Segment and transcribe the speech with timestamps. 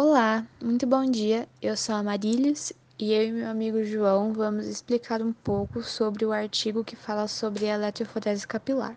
[0.00, 1.48] Olá, muito bom dia.
[1.60, 6.24] Eu sou a Marílias e eu e meu amigo João vamos explicar um pouco sobre
[6.24, 8.96] o artigo que fala sobre a eletroforese capilar.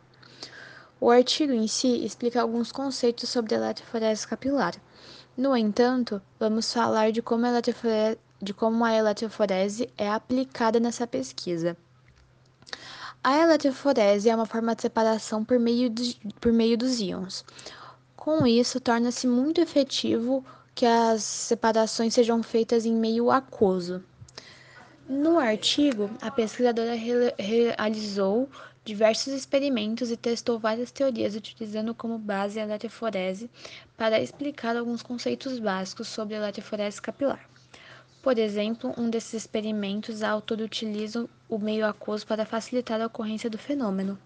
[1.00, 4.76] O artigo em si explica alguns conceitos sobre a eletroforese capilar.
[5.36, 11.08] No entanto, vamos falar de como a eletroforese, de como a eletroforese é aplicada nessa
[11.08, 11.76] pesquisa.
[13.24, 17.44] A eletroforese é uma forma de separação por meio, de, por meio dos íons.
[18.16, 20.46] Com isso, torna-se muito efetivo
[20.82, 24.04] que as separações sejam feitas em meio aquoso.
[25.08, 26.96] No artigo, a pesquisadora
[27.38, 28.50] realizou
[28.84, 33.48] diversos experimentos e testou várias teorias utilizando como base a eletroforese
[33.96, 37.48] para explicar alguns conceitos básicos sobre a eletroforese capilar.
[38.24, 43.52] Por exemplo, um desses experimentos, a autora utiliza o meio aquoso para facilitar a ocorrência
[43.52, 44.18] do fenômeno.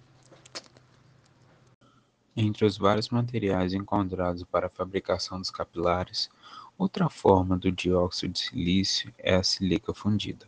[2.37, 6.29] Entre os vários materiais encontrados para a fabricação dos capilares,
[6.77, 10.45] outra forma do dióxido de silício é a silica fundida.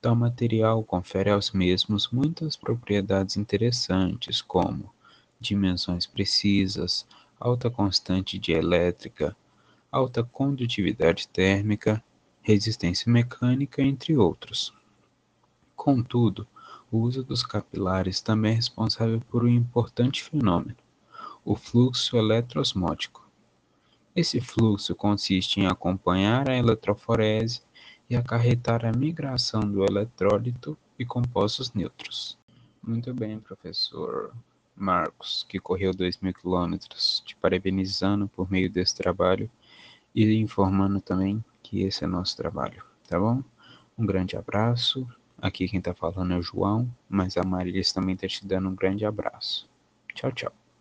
[0.00, 4.92] Tal material confere aos mesmos muitas propriedades interessantes, como
[5.38, 7.06] dimensões precisas,
[7.38, 9.36] alta constante de elétrica,
[9.92, 12.02] alta condutividade térmica,
[12.42, 14.74] resistência mecânica, entre outros.
[15.76, 16.48] Contudo,
[16.90, 20.76] o uso dos capilares também é responsável por um importante fenômeno,
[21.44, 23.28] o fluxo eletroosmótico.
[24.14, 27.62] Esse fluxo consiste em acompanhar a eletroforese
[28.08, 32.36] e acarretar a migração do eletrólito e compostos neutros.
[32.82, 34.34] Muito bem, professor
[34.74, 39.48] Marcos, que correu 2 mil quilômetros, te parabenizando por meio desse trabalho
[40.12, 43.44] e informando também que esse é nosso trabalho, tá bom?
[43.96, 45.06] Um grande abraço
[45.40, 48.74] Aqui quem tá falando é o João, mas a Maria também tá te dando um
[48.74, 49.68] grande abraço.
[50.14, 50.52] Tchau, tchau.